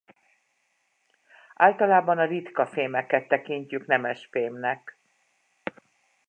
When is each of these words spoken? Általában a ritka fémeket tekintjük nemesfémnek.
Általában 1.55 2.17
a 2.17 2.25
ritka 2.25 2.65
fémeket 2.65 3.27
tekintjük 3.27 3.85
nemesfémnek. 3.85 4.97